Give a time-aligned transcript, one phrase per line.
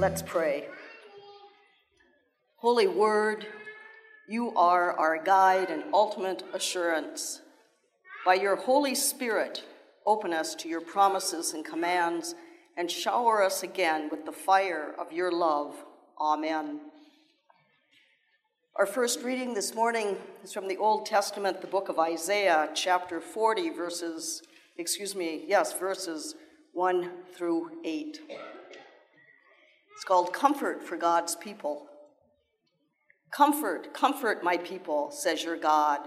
[0.00, 0.64] Let's pray.
[2.56, 3.46] Holy Word,
[4.26, 7.42] you are our guide and ultimate assurance.
[8.24, 9.62] By your Holy Spirit,
[10.06, 12.34] open us to your promises and commands
[12.78, 15.74] and shower us again with the fire of your love.
[16.18, 16.80] Amen.
[18.76, 23.20] Our first reading this morning is from the Old Testament, the book of Isaiah, chapter
[23.20, 24.40] 40, verses,
[24.78, 26.36] excuse me, yes, verses
[26.72, 28.18] 1 through 8.
[30.00, 31.86] It's called Comfort for God's People.
[33.30, 36.00] Comfort, comfort my people, says your God.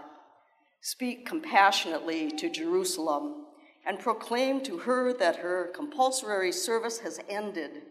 [0.81, 3.45] Speak compassionately to Jerusalem
[3.85, 7.83] and proclaim to her that her compulsory service has ended,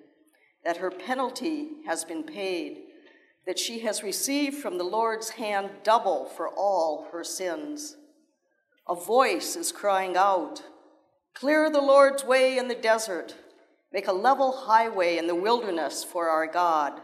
[0.64, 2.78] that her penalty has been paid,
[3.46, 7.96] that she has received from the Lord's hand double for all her sins.
[8.88, 10.64] A voice is crying out
[11.32, 13.36] Clear the Lord's way in the desert,
[13.92, 17.00] make a level highway in the wilderness for our God.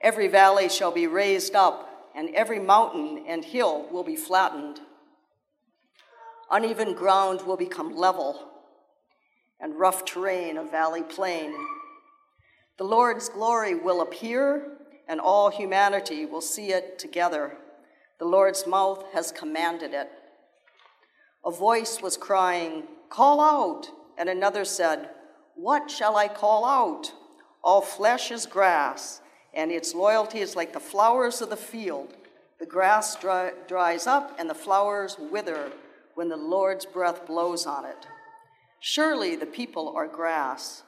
[0.00, 4.80] Every valley shall be raised up, and every mountain and hill will be flattened.
[6.50, 8.48] Uneven ground will become level,
[9.60, 11.54] and rough terrain a valley plain.
[12.78, 17.56] The Lord's glory will appear, and all humanity will see it together.
[18.18, 20.10] The Lord's mouth has commanded it.
[21.44, 23.88] A voice was crying, Call out!
[24.16, 25.10] And another said,
[25.60, 27.12] What shall I call out?
[27.64, 29.20] All flesh is grass
[29.52, 32.14] and its loyalty is like the flowers of the field.
[32.60, 35.72] The grass dry, dries up and the flowers wither
[36.14, 38.06] when the Lord's breath blows on it.
[38.78, 40.84] Surely the people are grass.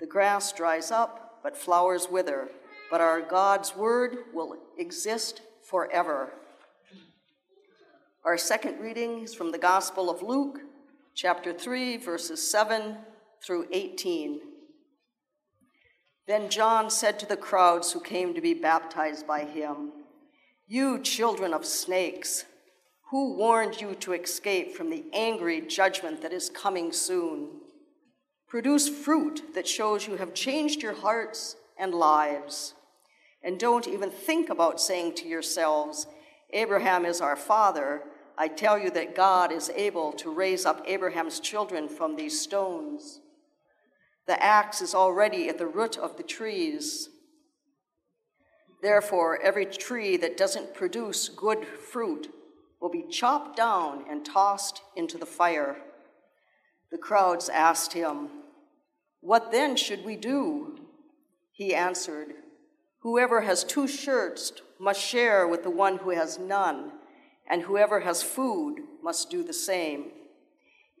[0.00, 2.48] The grass dries up, but flowers wither,
[2.90, 6.32] but our God's word will exist forever.
[8.24, 10.58] Our second reading is from the Gospel of Luke,
[11.14, 12.96] chapter 3, verses 7
[13.44, 14.40] through 18.
[16.26, 19.92] Then John said to the crowds who came to be baptized by him,
[20.66, 22.44] You children of snakes,
[23.10, 27.48] who warned you to escape from the angry judgment that is coming soon?
[28.48, 32.74] Produce fruit that shows you have changed your hearts and lives.
[33.42, 36.06] And don't even think about saying to yourselves,
[36.52, 38.02] Abraham is our father.
[38.38, 43.20] I tell you that God is able to raise up Abraham's children from these stones.
[44.26, 47.08] The axe is already at the root of the trees.
[48.82, 52.32] Therefore, every tree that doesn't produce good fruit
[52.80, 55.76] will be chopped down and tossed into the fire.
[56.90, 58.28] The crowds asked him,
[59.20, 60.78] What then should we do?
[61.52, 62.34] He answered,
[63.02, 66.92] Whoever has two shirts must share with the one who has none,
[67.48, 70.10] and whoever has food must do the same.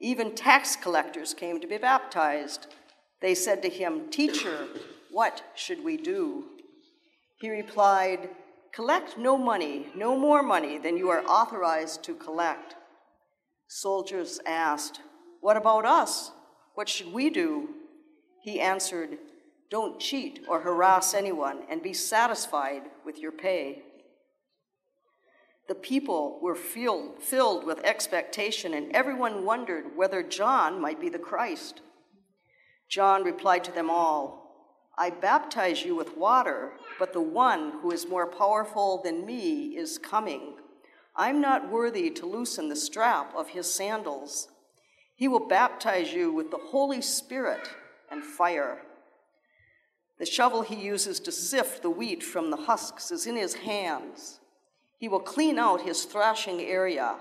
[0.00, 2.68] Even tax collectors came to be baptized.
[3.22, 4.66] They said to him, Teacher,
[5.10, 6.46] what should we do?
[7.40, 8.28] He replied,
[8.74, 12.74] Collect no money, no more money than you are authorized to collect.
[13.68, 15.00] Soldiers asked,
[15.40, 16.32] What about us?
[16.74, 17.68] What should we do?
[18.42, 19.18] He answered,
[19.70, 23.82] Don't cheat or harass anyone, and be satisfied with your pay.
[25.68, 31.20] The people were filled, filled with expectation, and everyone wondered whether John might be the
[31.20, 31.82] Christ.
[32.92, 38.06] John replied to them all, I baptize you with water, but the one who is
[38.06, 40.56] more powerful than me is coming.
[41.16, 44.48] I'm not worthy to loosen the strap of his sandals.
[45.16, 47.66] He will baptize you with the Holy Spirit
[48.10, 48.82] and fire.
[50.18, 54.38] The shovel he uses to sift the wheat from the husks is in his hands.
[54.98, 57.14] He will clean out his thrashing area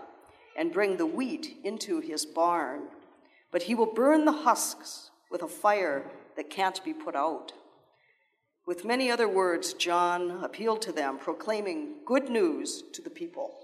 [0.57, 2.89] and bring the wheat into his barn,
[3.53, 6.03] but he will burn the husks with a fire
[6.35, 7.53] that can't be put out.
[8.67, 13.57] With many other words, John appealed to them, proclaiming good news to the people.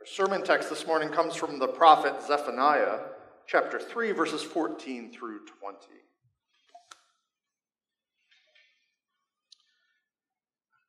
[0.00, 3.00] Our sermon text this morning comes from the prophet Zephaniah,
[3.46, 5.78] chapter 3, verses 14 through 20.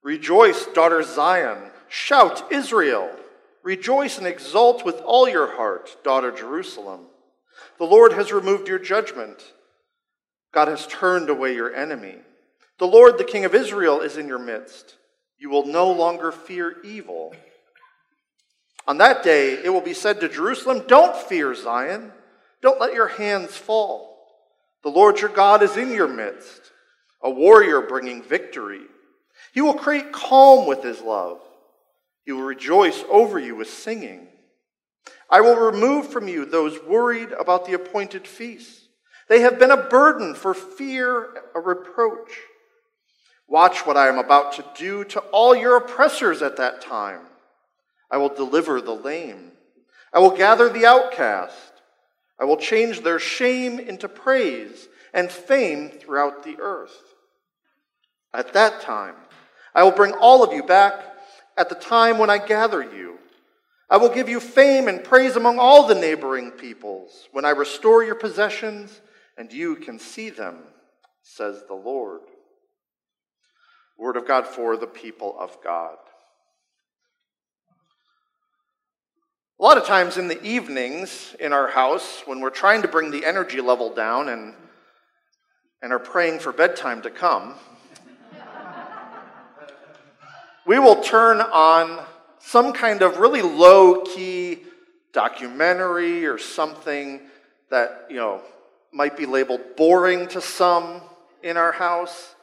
[0.04, 1.72] Rejoice, daughter Zion.
[1.90, 3.10] Shout, Israel.
[3.64, 7.06] Rejoice and exult with all your heart, daughter Jerusalem.
[7.78, 9.42] The Lord has removed your judgment.
[10.54, 12.16] God has turned away your enemy.
[12.78, 14.98] The Lord, the King of Israel, is in your midst.
[15.38, 17.34] You will no longer fear evil.
[18.86, 22.12] On that day, it will be said to Jerusalem, Don't fear Zion.
[22.62, 24.18] Don't let your hands fall.
[24.84, 26.72] The Lord your God is in your midst,
[27.22, 28.82] a warrior bringing victory.
[29.54, 31.40] He will create calm with his love.
[32.26, 34.28] He will rejoice over you with singing.
[35.30, 38.88] I will remove from you those worried about the appointed feasts.
[39.30, 42.40] They have been a burden for fear, a reproach.
[43.48, 47.22] Watch what I am about to do to all your oppressors at that time.
[48.10, 49.52] I will deliver the lame.
[50.14, 51.74] I will gather the outcast.
[52.40, 56.98] I will change their shame into praise and fame throughout the earth.
[58.34, 59.16] At that time,
[59.76, 61.13] I will bring all of you back
[61.58, 63.18] at the time when I gather you.
[63.90, 68.04] I will give you fame and praise among all the neighboring peoples when I restore
[68.04, 69.02] your possessions
[69.38, 70.60] and you can see them,
[71.22, 72.22] says the Lord.
[73.98, 75.98] Word of God for the people of God.
[79.60, 83.12] A lot of times in the evenings in our house, when we're trying to bring
[83.12, 84.56] the energy level down and,
[85.82, 87.54] and are praying for bedtime to come,
[90.66, 92.04] we will turn on
[92.40, 94.60] some kind of really low key
[95.14, 97.22] documentary or something
[97.70, 98.42] that, you know,
[98.92, 101.02] might be labeled boring to some
[101.42, 102.36] in our house.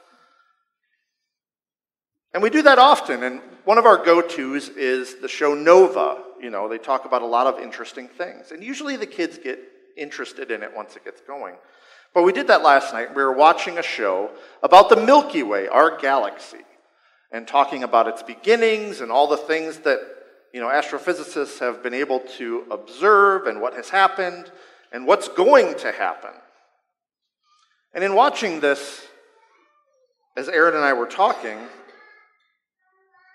[2.33, 3.23] And we do that often.
[3.23, 6.23] And one of our go tos is the show Nova.
[6.41, 8.53] You know, they talk about a lot of interesting things.
[8.53, 9.61] And usually the kids get
[9.97, 11.55] interested in it once it gets going.
[12.15, 13.15] But we did that last night.
[13.15, 14.31] We were watching a show
[14.63, 16.59] about the Milky Way, our galaxy,
[17.33, 20.01] and talking about its beginnings and all the things that,
[20.53, 24.51] you know, astrophysicists have been able to observe and what has happened
[24.93, 26.33] and what's going to happen.
[27.95, 29.07] And in watching this,
[30.37, 31.59] as Aaron and I were talking,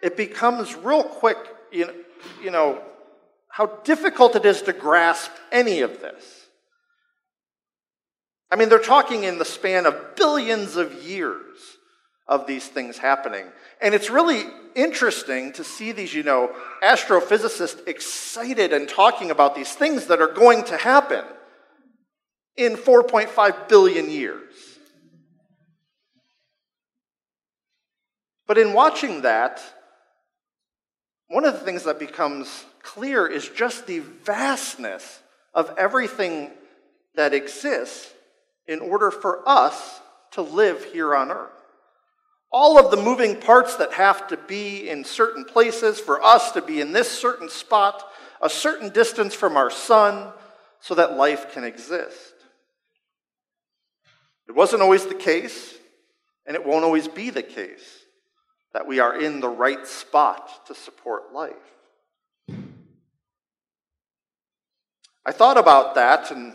[0.01, 1.37] it becomes real quick,
[1.71, 1.93] you know,
[2.43, 2.81] you know,
[3.49, 6.47] how difficult it is to grasp any of this.
[8.51, 11.77] I mean, they're talking in the span of billions of years
[12.27, 13.45] of these things happening.
[13.81, 14.43] And it's really
[14.75, 20.31] interesting to see these, you know, astrophysicists excited and talking about these things that are
[20.31, 21.23] going to happen
[22.57, 24.53] in 4.5 billion years.
[28.47, 29.61] But in watching that,
[31.27, 35.21] one of the things that becomes clear is just the vastness
[35.53, 36.51] of everything
[37.15, 38.13] that exists
[38.67, 40.01] in order for us
[40.31, 41.49] to live here on earth.
[42.51, 46.61] All of the moving parts that have to be in certain places for us to
[46.61, 48.03] be in this certain spot,
[48.41, 50.31] a certain distance from our sun,
[50.79, 52.33] so that life can exist.
[54.47, 55.73] It wasn't always the case,
[56.45, 58.05] and it won't always be the case
[58.73, 61.53] that we are in the right spot to support life.
[65.25, 66.53] I thought about that, and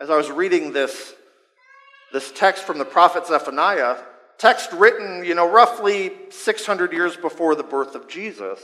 [0.00, 1.14] as I was reading this,
[2.14, 3.96] this text from the prophet Zephaniah,
[4.38, 8.60] text written, you know, roughly 600 years before the birth of Jesus.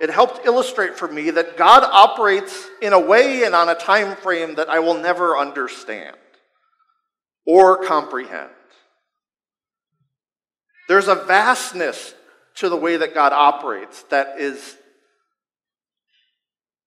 [0.00, 4.14] It helped illustrate for me that God operates in a way and on a time
[4.14, 6.16] frame that I will never understand
[7.44, 8.50] or comprehend.
[10.86, 12.14] There's a vastness
[12.58, 14.76] to the way that God operates that is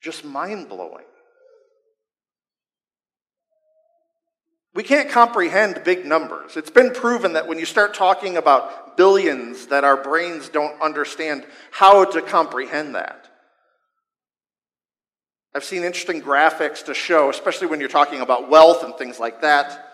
[0.02, 1.04] just mind blowing.
[4.74, 6.56] We can't comprehend big numbers.
[6.56, 11.46] It's been proven that when you start talking about billions, that our brains don't understand
[11.72, 13.28] how to comprehend that.
[15.54, 19.42] I've seen interesting graphics to show, especially when you're talking about wealth and things like
[19.42, 19.90] that.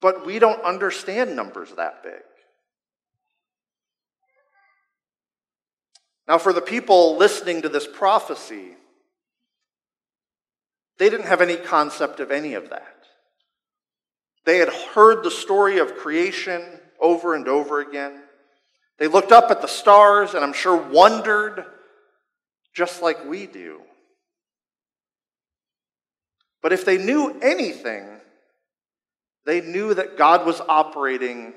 [0.00, 2.22] But we don't understand numbers that big.
[6.26, 8.76] Now, for the people listening to this prophecy,
[10.98, 12.97] they didn't have any concept of any of that.
[14.44, 16.62] They had heard the story of creation
[17.00, 18.22] over and over again.
[18.98, 21.64] They looked up at the stars and I'm sure wondered,
[22.74, 23.80] just like we do.
[26.62, 28.08] But if they knew anything,
[29.46, 31.54] they knew that God was operating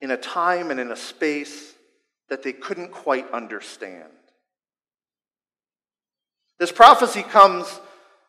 [0.00, 1.74] in a time and in a space
[2.28, 4.08] that they couldn't quite understand.
[6.58, 7.80] This prophecy comes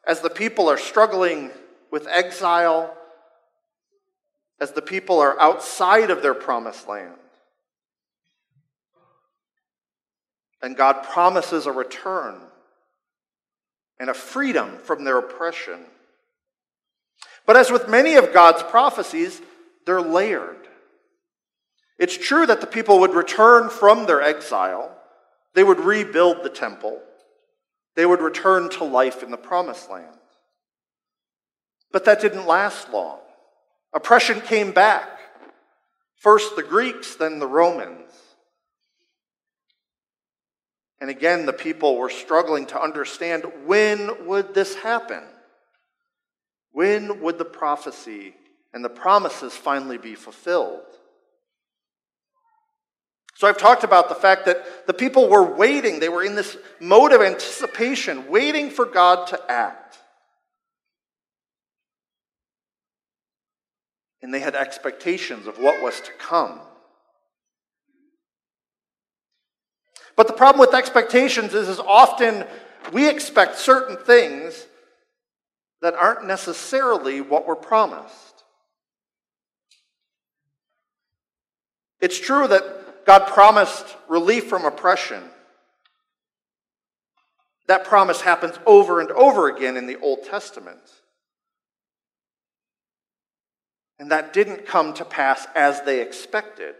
[0.05, 1.51] as the people are struggling
[1.93, 2.91] with exile
[4.59, 7.13] as the people are outside of their promised land.
[10.59, 12.39] And God promises a return
[13.99, 15.81] and a freedom from their oppression.
[17.45, 19.39] But as with many of God's prophecies,
[19.85, 20.67] they're layered.
[21.99, 24.97] It's true that the people would return from their exile,
[25.53, 26.99] they would rebuild the temple,
[27.95, 30.17] they would return to life in the promised land.
[31.93, 33.19] But that didn't last long.
[33.93, 35.07] Oppression came back.
[36.17, 38.11] First the Greeks, then the Romans.
[40.99, 45.23] And again, the people were struggling to understand when would this happen?
[46.71, 48.33] When would the prophecy
[48.73, 50.81] and the promises finally be fulfilled?
[53.35, 55.99] So I've talked about the fact that the people were waiting.
[55.99, 59.82] They were in this mode of anticipation, waiting for God to act.
[64.23, 66.61] And they had expectations of what was to come.
[70.15, 72.45] But the problem with expectations is, is often
[72.91, 74.65] we expect certain things
[75.81, 78.43] that aren't necessarily what we're promised.
[81.99, 85.23] It's true that God promised relief from oppression.
[87.67, 90.79] That promise happens over and over again in the Old Testament.
[94.03, 96.75] And that didn't come to pass as they expected.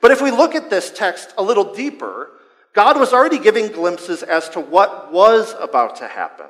[0.00, 2.30] But if we look at this text a little deeper,
[2.74, 6.46] God was already giving glimpses as to what was about to happen.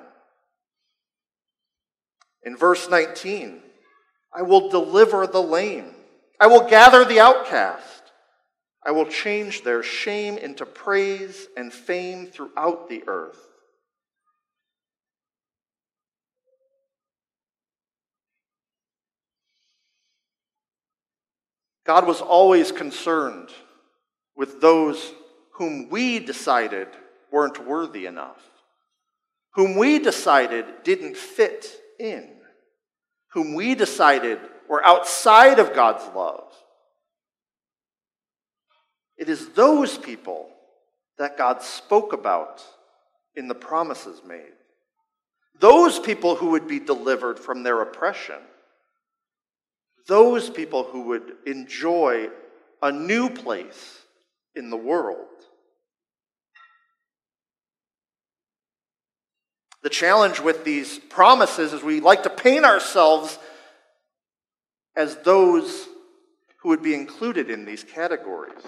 [2.44, 3.60] In verse 19,
[4.32, 5.96] I will deliver the lame,
[6.38, 8.04] I will gather the outcast,
[8.86, 13.47] I will change their shame into praise and fame throughout the earth.
[21.88, 23.48] God was always concerned
[24.36, 25.14] with those
[25.54, 26.86] whom we decided
[27.32, 28.42] weren't worthy enough,
[29.54, 31.66] whom we decided didn't fit
[31.98, 32.28] in,
[33.32, 36.52] whom we decided were outside of God's love.
[39.16, 40.50] It is those people
[41.16, 42.62] that God spoke about
[43.34, 44.52] in the promises made.
[45.58, 48.42] Those people who would be delivered from their oppression.
[50.08, 52.30] Those people who would enjoy
[52.82, 53.98] a new place
[54.56, 55.26] in the world.
[59.82, 63.38] The challenge with these promises is we like to paint ourselves
[64.96, 65.86] as those
[66.62, 68.64] who would be included in these categories.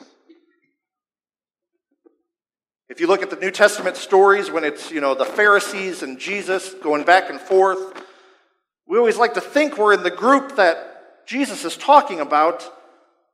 [2.88, 6.18] If you look at the New Testament stories when it's, you know, the Pharisees and
[6.18, 7.78] Jesus going back and forth,
[8.86, 10.89] we always like to think we're in the group that
[11.30, 12.68] Jesus is talking about.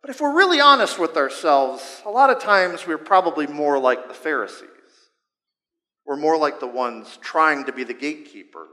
[0.03, 4.07] But if we're really honest with ourselves, a lot of times we're probably more like
[4.07, 4.69] the Pharisees.
[6.05, 8.69] We're more like the ones trying to be the gatekeepers.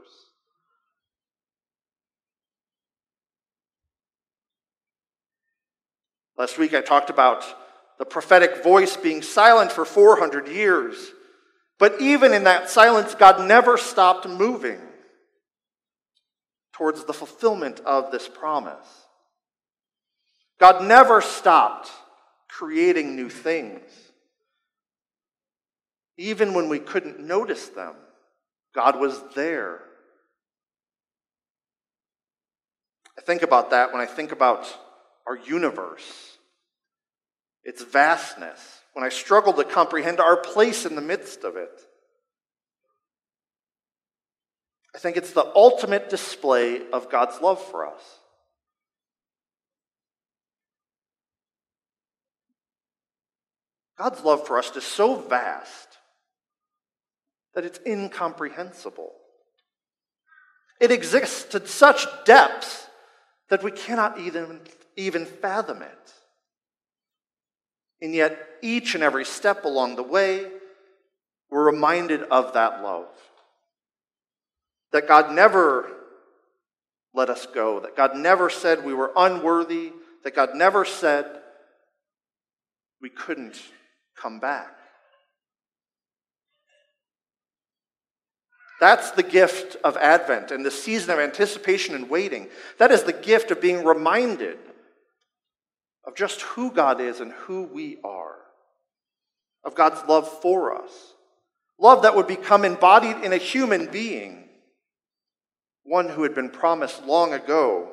[6.36, 7.46] Last week I talked about
[7.98, 10.96] the prophetic voice being silent for 400 years.
[11.78, 14.80] But even in that silence, God never stopped moving
[16.74, 19.03] towards the fulfillment of this promise.
[20.60, 21.90] God never stopped
[22.48, 23.82] creating new things.
[26.16, 27.94] Even when we couldn't notice them,
[28.74, 29.80] God was there.
[33.18, 34.66] I think about that when I think about
[35.26, 36.38] our universe,
[37.64, 38.60] its vastness,
[38.92, 41.80] when I struggle to comprehend our place in the midst of it.
[44.94, 48.02] I think it's the ultimate display of God's love for us.
[53.98, 55.88] God's love for us is so vast
[57.54, 59.12] that it's incomprehensible.
[60.80, 62.88] It exists to such depths
[63.48, 64.60] that we cannot even,
[64.96, 66.12] even fathom it.
[68.02, 70.50] And yet, each and every step along the way,
[71.50, 73.06] we're reminded of that love.
[74.92, 75.88] That God never
[77.14, 79.92] let us go, that God never said we were unworthy,
[80.24, 81.26] that God never said
[83.00, 83.62] we couldn't
[84.20, 84.72] come back.
[88.80, 92.48] That's the gift of Advent and the season of anticipation and waiting.
[92.78, 94.58] That is the gift of being reminded
[96.06, 98.36] of just who God is and who we are,
[99.64, 100.90] of God's love for us.
[101.78, 104.48] Love that would become embodied in a human being,
[105.84, 107.90] one who had been promised long ago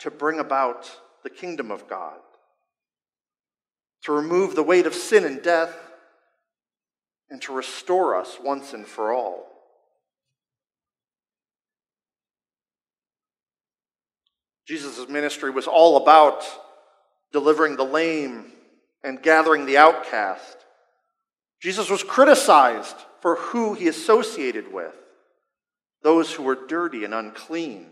[0.00, 0.90] to bring about
[1.22, 2.18] the kingdom of God,
[4.02, 5.76] to remove the weight of sin and death
[7.28, 9.46] and to restore us once and for all.
[14.66, 16.44] Jesus' ministry was all about
[17.32, 18.52] delivering the lame
[19.02, 20.58] and gathering the outcast.
[21.60, 24.94] Jesus was criticized for who he associated with
[26.02, 27.86] those who were dirty and unclean,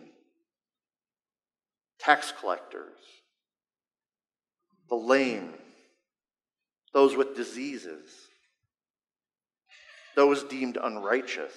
[1.99, 2.99] tax collectors,
[4.89, 5.53] the lame,
[6.93, 8.29] those with diseases
[10.19, 11.53] those deemed unrighteous.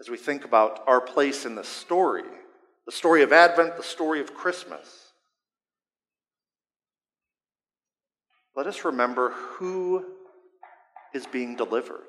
[0.00, 2.24] As we think about our place in the story,
[2.86, 5.12] the story of Advent, the story of Christmas,
[8.56, 10.02] let us remember who
[11.12, 12.00] is being delivered,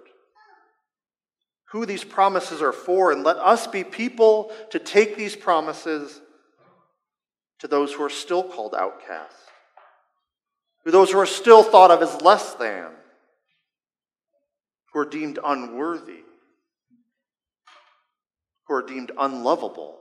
[1.71, 6.21] who these promises are for, and let us be people to take these promises
[7.63, 9.39] to those who are still called outcasts,
[10.85, 12.87] to those who are still thought of as less than,
[14.91, 16.25] who are deemed unworthy,
[18.67, 19.97] who are deemed unlovable.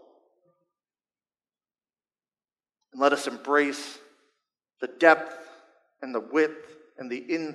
[2.92, 4.00] And let us embrace
[4.80, 5.32] the depth
[6.02, 7.54] and the width and the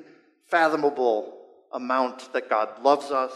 [0.50, 1.38] unfathomable
[1.74, 3.34] amount that God loves us.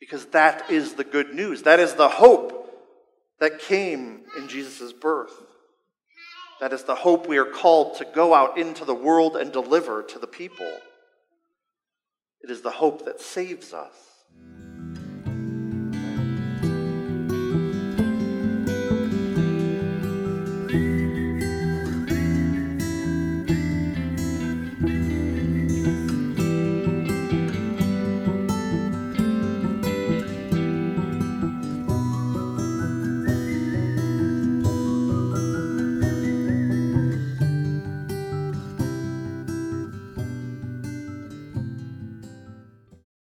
[0.00, 1.62] Because that is the good news.
[1.62, 2.61] That is the hope
[3.42, 5.32] that came in Jesus' birth.
[6.60, 10.00] That is the hope we are called to go out into the world and deliver
[10.00, 10.72] to the people.
[12.40, 14.11] It is the hope that saves us.